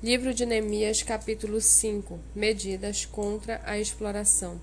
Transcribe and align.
Livro 0.00 0.32
de 0.32 0.46
Neemias, 0.46 1.02
capítulo 1.02 1.60
5 1.60 2.20
Medidas 2.32 3.04
contra 3.04 3.60
a 3.64 3.80
exploração. 3.80 4.60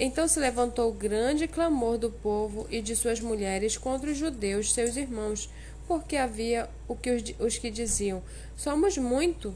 Então 0.00 0.26
se 0.26 0.40
levantou 0.40 0.90
grande 0.90 1.46
clamor 1.46 1.98
do 1.98 2.10
povo 2.10 2.66
e 2.70 2.80
de 2.80 2.96
suas 2.96 3.20
mulheres 3.20 3.76
contra 3.76 4.10
os 4.10 4.16
judeus, 4.16 4.72
seus 4.72 4.96
irmãos, 4.96 5.50
porque 5.86 6.16
havia 6.16 6.70
o 6.88 6.96
que 6.96 7.10
os, 7.10 7.22
os 7.38 7.58
que 7.58 7.70
diziam: 7.70 8.22
Somos 8.56 8.96
muito. 8.96 9.54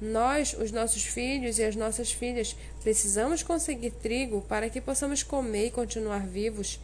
Nós, 0.00 0.56
os 0.58 0.72
nossos 0.72 1.04
filhos 1.04 1.58
e 1.58 1.62
as 1.62 1.76
nossas 1.76 2.10
filhas, 2.10 2.56
precisamos 2.82 3.42
conseguir 3.42 3.90
trigo 3.90 4.40
para 4.48 4.70
que 4.70 4.80
possamos 4.80 5.22
comer 5.22 5.66
e 5.66 5.70
continuar 5.70 6.26
vivos. 6.26 6.80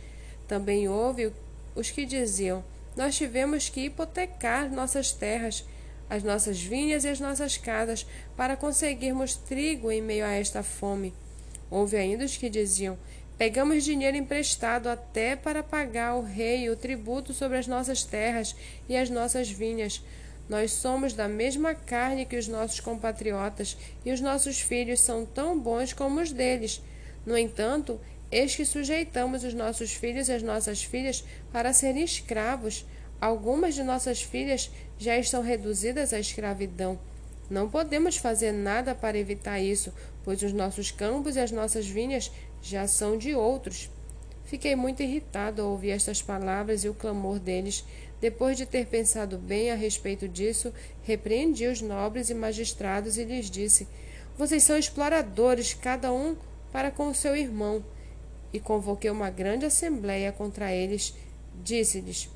Também 0.46 0.90
houve 0.90 1.32
os 1.74 1.90
que 1.90 2.04
diziam: 2.04 2.62
Nós 2.94 3.16
tivemos 3.16 3.70
que 3.70 3.86
hipotecar 3.86 4.70
nossas 4.70 5.10
terras 5.10 5.64
as 6.08 6.22
nossas 6.22 6.60
vinhas 6.60 7.04
e 7.04 7.08
as 7.08 7.20
nossas 7.20 7.56
casas, 7.56 8.06
para 8.36 8.56
conseguirmos 8.56 9.34
trigo 9.34 9.90
em 9.90 10.00
meio 10.00 10.24
a 10.24 10.32
esta 10.32 10.62
fome. 10.62 11.12
Houve 11.70 11.96
ainda 11.96 12.24
os 12.24 12.36
que 12.36 12.48
diziam: 12.48 12.96
Pegamos 13.38 13.84
dinheiro 13.84 14.16
emprestado 14.16 14.88
até 14.88 15.36
para 15.36 15.62
pagar 15.62 16.10
ao 16.10 16.22
rei 16.22 16.70
o 16.70 16.76
tributo 16.76 17.34
sobre 17.34 17.58
as 17.58 17.66
nossas 17.66 18.02
terras 18.02 18.56
e 18.88 18.96
as 18.96 19.10
nossas 19.10 19.50
vinhas. 19.50 20.02
Nós 20.48 20.72
somos 20.72 21.12
da 21.12 21.28
mesma 21.28 21.74
carne 21.74 22.24
que 22.24 22.36
os 22.36 22.46
nossos 22.46 22.80
compatriotas, 22.80 23.76
e 24.04 24.12
os 24.12 24.20
nossos 24.20 24.60
filhos 24.60 25.00
são 25.00 25.26
tão 25.26 25.58
bons 25.58 25.92
como 25.92 26.20
os 26.20 26.32
deles. 26.32 26.80
No 27.26 27.36
entanto, 27.36 28.00
eis 28.30 28.54
que 28.54 28.64
sujeitamos 28.64 29.44
os 29.44 29.52
nossos 29.52 29.92
filhos 29.92 30.28
e 30.28 30.32
as 30.32 30.42
nossas 30.42 30.82
filhas 30.82 31.24
para 31.52 31.72
serem 31.72 32.04
escravos 32.04 32.86
Algumas 33.20 33.74
de 33.74 33.82
nossas 33.82 34.22
filhas 34.22 34.70
já 34.98 35.18
estão 35.18 35.42
reduzidas 35.42 36.12
à 36.12 36.20
escravidão. 36.20 36.98
Não 37.48 37.68
podemos 37.68 38.16
fazer 38.16 38.52
nada 38.52 38.94
para 38.94 39.18
evitar 39.18 39.58
isso, 39.60 39.92
pois 40.24 40.42
os 40.42 40.52
nossos 40.52 40.90
campos 40.90 41.36
e 41.36 41.40
as 41.40 41.50
nossas 41.50 41.86
vinhas 41.86 42.30
já 42.60 42.86
são 42.86 43.16
de 43.16 43.34
outros. 43.34 43.90
Fiquei 44.44 44.76
muito 44.76 45.02
irritado 45.02 45.62
ao 45.62 45.70
ouvir 45.70 45.90
estas 45.90 46.20
palavras 46.20 46.84
e 46.84 46.88
o 46.88 46.94
clamor 46.94 47.38
deles. 47.38 47.84
Depois 48.20 48.56
de 48.56 48.66
ter 48.66 48.86
pensado 48.86 49.38
bem 49.38 49.70
a 49.70 49.74
respeito 49.74 50.28
disso, 50.28 50.72
repreendi 51.02 51.66
os 51.66 51.80
nobres 51.80 52.30
e 52.30 52.34
magistrados 52.34 53.16
e 53.16 53.24
lhes 53.24 53.50
disse: 53.50 53.88
Vocês 54.36 54.62
são 54.62 54.76
exploradores, 54.76 55.74
cada 55.74 56.12
um 56.12 56.36
para 56.72 56.90
com 56.90 57.08
o 57.08 57.14
seu 57.14 57.34
irmão. 57.34 57.84
E 58.52 58.60
convoquei 58.60 59.10
uma 59.10 59.30
grande 59.30 59.66
assembleia 59.66 60.30
contra 60.30 60.72
eles. 60.72 61.14
Disse-lhes: 61.62 62.28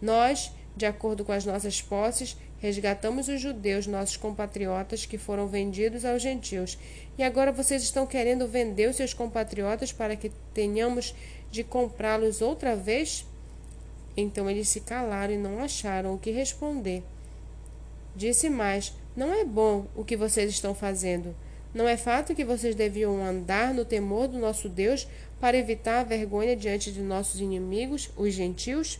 nós, 0.00 0.52
de 0.76 0.86
acordo 0.86 1.24
com 1.24 1.32
as 1.32 1.44
nossas 1.44 1.82
posses, 1.82 2.36
resgatamos 2.58 3.28
os 3.28 3.40
judeus, 3.40 3.86
nossos 3.86 4.16
compatriotas, 4.16 5.06
que 5.06 5.18
foram 5.18 5.46
vendidos 5.46 6.04
aos 6.04 6.22
gentios. 6.22 6.78
E 7.16 7.22
agora 7.22 7.52
vocês 7.52 7.82
estão 7.82 8.06
querendo 8.06 8.46
vender 8.46 8.88
os 8.88 8.96
seus 8.96 9.14
compatriotas 9.14 9.92
para 9.92 10.16
que 10.16 10.30
tenhamos 10.54 11.14
de 11.50 11.64
comprá-los 11.64 12.40
outra 12.40 12.76
vez? 12.76 13.24
Então 14.16 14.50
eles 14.50 14.68
se 14.68 14.80
calaram 14.80 15.34
e 15.34 15.38
não 15.38 15.60
acharam 15.60 16.14
o 16.14 16.18
que 16.18 16.30
responder. 16.30 17.02
Disse 18.14 18.50
mais: 18.50 18.92
Não 19.16 19.32
é 19.32 19.44
bom 19.44 19.86
o 19.94 20.04
que 20.04 20.16
vocês 20.16 20.50
estão 20.50 20.74
fazendo. 20.74 21.34
Não 21.72 21.86
é 21.86 21.96
fato 21.96 22.34
que 22.34 22.44
vocês 22.44 22.74
deviam 22.74 23.24
andar 23.24 23.72
no 23.72 23.84
temor 23.84 24.26
do 24.26 24.38
nosso 24.38 24.68
Deus 24.68 25.06
para 25.38 25.56
evitar 25.56 26.00
a 26.00 26.04
vergonha 26.04 26.56
diante 26.56 26.90
de 26.90 27.00
nossos 27.00 27.40
inimigos, 27.40 28.10
os 28.16 28.32
gentios? 28.32 28.98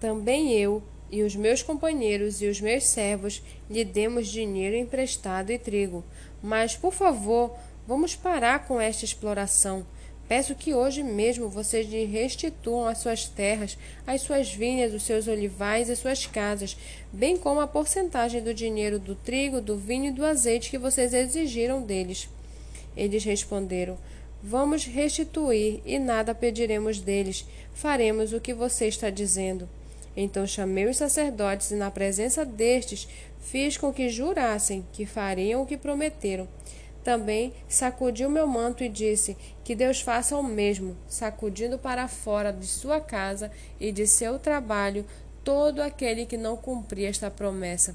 Também 0.00 0.52
eu 0.52 0.82
e 1.10 1.22
os 1.22 1.34
meus 1.34 1.62
companheiros 1.62 2.40
e 2.42 2.46
os 2.46 2.60
meus 2.60 2.84
servos 2.84 3.42
lhe 3.68 3.84
demos 3.84 4.28
dinheiro 4.28 4.76
emprestado 4.76 5.50
e 5.50 5.58
trigo. 5.58 6.04
Mas, 6.42 6.76
por 6.76 6.92
favor, 6.92 7.56
vamos 7.86 8.14
parar 8.14 8.66
com 8.66 8.80
esta 8.80 9.04
exploração. 9.04 9.84
Peço 10.28 10.54
que 10.54 10.74
hoje 10.74 11.02
mesmo 11.02 11.48
vocês 11.48 11.88
lhe 11.88 12.04
restituam 12.04 12.86
as 12.86 12.98
suas 12.98 13.26
terras, 13.26 13.78
as 14.06 14.20
suas 14.20 14.52
vinhas, 14.52 14.92
os 14.92 15.02
seus 15.02 15.26
olivais 15.26 15.88
e 15.88 15.96
suas 15.96 16.26
casas, 16.26 16.76
bem 17.10 17.38
como 17.38 17.60
a 17.60 17.66
porcentagem 17.66 18.42
do 18.42 18.52
dinheiro 18.52 18.98
do 18.98 19.14
trigo, 19.14 19.58
do 19.58 19.76
vinho 19.78 20.08
e 20.08 20.12
do 20.12 20.26
azeite 20.26 20.68
que 20.68 20.76
vocês 20.76 21.14
exigiram 21.14 21.82
deles. 21.82 22.28
Eles 22.94 23.24
responderam: 23.24 23.96
Vamos 24.42 24.84
restituir 24.84 25.80
e 25.86 25.98
nada 25.98 26.34
pediremos 26.34 27.00
deles. 27.00 27.46
Faremos 27.72 28.34
o 28.34 28.40
que 28.40 28.52
você 28.52 28.86
está 28.86 29.08
dizendo. 29.08 29.66
Então 30.20 30.44
chamei 30.44 30.84
os 30.86 30.96
sacerdotes 30.96 31.70
e, 31.70 31.76
na 31.76 31.92
presença 31.92 32.44
destes, 32.44 33.06
fiz 33.38 33.76
com 33.76 33.92
que 33.92 34.08
jurassem 34.08 34.84
que 34.92 35.06
fariam 35.06 35.62
o 35.62 35.66
que 35.66 35.76
prometeram. 35.76 36.48
Também 37.04 37.54
sacudi 37.68 38.26
o 38.26 38.30
meu 38.30 38.44
manto 38.44 38.82
e 38.82 38.88
disse: 38.88 39.36
Que 39.62 39.76
Deus 39.76 40.00
faça 40.00 40.36
o 40.36 40.42
mesmo, 40.42 40.96
sacudindo 41.06 41.78
para 41.78 42.08
fora 42.08 42.52
de 42.52 42.66
sua 42.66 43.00
casa 43.00 43.52
e 43.78 43.92
de 43.92 44.08
seu 44.08 44.40
trabalho 44.40 45.06
todo 45.44 45.80
aquele 45.80 46.26
que 46.26 46.36
não 46.36 46.56
cumprir 46.56 47.04
esta 47.04 47.30
promessa. 47.30 47.94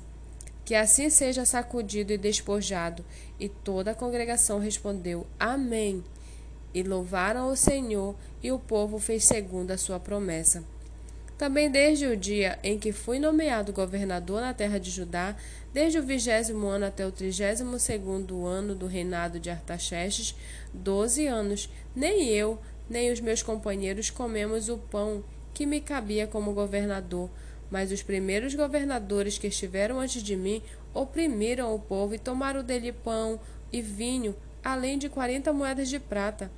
Que 0.63 0.75
assim 0.75 1.09
seja 1.09 1.43
sacudido 1.43 2.13
e 2.13 2.17
despojado. 2.17 3.03
E 3.37 3.49
toda 3.49 3.91
a 3.91 3.95
congregação 3.95 4.59
respondeu: 4.59 5.27
Amém. 5.37 6.01
E 6.73 6.83
louvaram 6.83 7.49
o 7.49 7.57
Senhor, 7.57 8.15
e 8.41 8.49
o 8.49 8.57
povo 8.57 8.97
fez 8.97 9.25
segundo 9.25 9.71
a 9.71 9.77
sua 9.77 9.99
promessa. 9.99 10.63
Também 11.43 11.69
desde 11.69 12.07
o 12.07 12.15
dia 12.15 12.57
em 12.63 12.79
que 12.79 12.93
fui 12.93 13.19
nomeado 13.19 13.73
governador 13.73 14.39
na 14.39 14.53
terra 14.53 14.79
de 14.79 14.89
Judá, 14.89 15.35
desde 15.73 15.99
o 15.99 16.01
vigésimo 16.01 16.67
ano 16.67 16.85
até 16.85 17.05
o 17.05 17.11
trigésimo 17.11 17.77
segundo 17.77 18.45
ano 18.45 18.73
do 18.73 18.87
reinado 18.87 19.41
de 19.41 19.49
Artaxerxes, 19.49 20.33
doze 20.73 21.27
anos, 21.27 21.69
nem 21.93 22.29
eu, 22.29 22.57
nem 22.89 23.11
os 23.11 23.19
meus 23.19 23.43
companheiros 23.43 24.09
comemos 24.09 24.69
o 24.69 24.77
pão 24.77 25.21
que 25.53 25.65
me 25.65 25.81
cabia 25.81 26.25
como 26.25 26.53
governador, 26.53 27.29
mas 27.69 27.91
os 27.91 28.01
primeiros 28.01 28.55
governadores 28.55 29.37
que 29.37 29.47
estiveram 29.47 29.99
antes 29.99 30.23
de 30.23 30.37
mim 30.37 30.61
oprimiram 30.93 31.75
o 31.75 31.79
povo 31.79 32.15
e 32.15 32.19
tomaram 32.19 32.63
dele 32.63 32.93
pão 32.93 33.37
e 33.69 33.81
vinho, 33.81 34.33
além 34.63 34.97
de 34.97 35.09
quarenta 35.09 35.51
moedas 35.51 35.89
de 35.89 35.99
prata. 35.99 36.49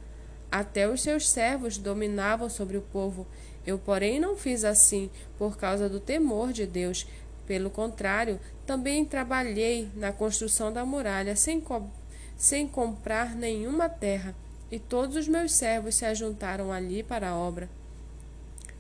Até 0.52 0.88
os 0.88 1.02
seus 1.02 1.28
servos 1.28 1.78
dominavam 1.80 2.50
sobre 2.50 2.78
o 2.78 2.82
povo. 2.82 3.26
Eu, 3.66 3.80
porém, 3.80 4.20
não 4.20 4.36
fiz 4.36 4.64
assim 4.64 5.10
por 5.38 5.58
causa 5.58 5.90
do 5.90 6.00
temor 6.00 6.54
de 6.54 6.66
Deus. 6.66 7.08
Pelo 7.48 7.70
contrário, 7.70 8.40
também 8.66 9.06
trabalhei 9.06 9.90
na 9.96 10.12
construção 10.12 10.72
da 10.72 10.86
muralha 10.86 11.36
sem, 11.36 11.60
co 11.62 11.90
sem 12.38 12.68
comprar 12.68 13.36
nenhuma 13.36 13.88
terra, 13.88 14.36
e 14.72 14.80
todos 14.80 15.16
os 15.16 15.28
meus 15.28 15.54
servos 15.54 15.96
se 15.96 16.06
ajuntaram 16.06 16.72
ali 16.72 17.04
para 17.04 17.30
a 17.30 17.36
obra. 17.36 17.70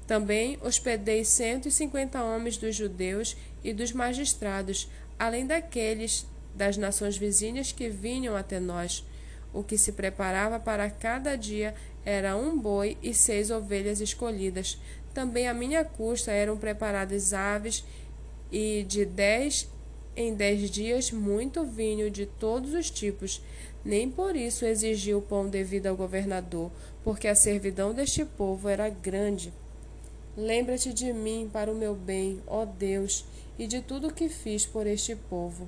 Também 0.07 0.57
hospedei 0.61 1.23
cento 1.25 1.67
e 1.67 1.71
cinquenta 1.71 2.23
homens 2.23 2.57
dos 2.57 2.75
judeus 2.75 3.35
e 3.63 3.73
dos 3.73 3.91
magistrados, 3.91 4.89
além 5.17 5.47
daqueles 5.47 6.27
das 6.53 6.77
nações 6.77 7.17
vizinhas 7.17 7.71
que 7.71 7.89
vinham 7.89 8.35
até 8.35 8.59
nós. 8.59 9.03
O 9.53 9.63
que 9.63 9.77
se 9.77 9.93
preparava 9.93 10.59
para 10.59 10.89
cada 10.89 11.35
dia 11.35 11.73
era 12.05 12.37
um 12.37 12.57
boi 12.57 12.97
e 13.01 13.13
seis 13.13 13.49
ovelhas 13.49 13.99
escolhidas. 13.99 14.77
Também 15.13 15.47
à 15.47 15.53
minha 15.53 15.83
custa 15.83 16.31
eram 16.31 16.55
preparadas 16.55 17.33
aves 17.33 17.83
e 18.51 18.85
de 18.87 19.03
dez 19.05 19.67
em 20.15 20.33
dez 20.33 20.69
dias 20.69 21.11
muito 21.11 21.65
vinho 21.65 22.09
de 22.09 22.25
todos 22.25 22.73
os 22.73 22.89
tipos. 22.89 23.41
Nem 23.83 24.09
por 24.09 24.35
isso 24.35 24.65
exigiu 24.65 25.17
o 25.17 25.21
pão 25.21 25.47
devido 25.47 25.87
ao 25.87 25.95
governador, 25.95 26.71
porque 27.03 27.27
a 27.27 27.35
servidão 27.35 27.93
deste 27.93 28.23
povo 28.23 28.69
era 28.69 28.89
grande. 28.89 29.53
Lembra-te 30.37 30.93
de 30.93 31.13
mim 31.13 31.49
para 31.51 31.71
o 31.71 31.75
meu 31.75 31.95
bem, 31.95 32.41
ó 32.47 32.65
Deus, 32.65 33.25
e 33.57 33.67
de 33.67 33.81
tudo 33.81 34.07
o 34.07 34.13
que 34.13 34.27
fiz 34.27 34.65
por 34.65 34.87
este 34.87 35.15
povo. 35.15 35.67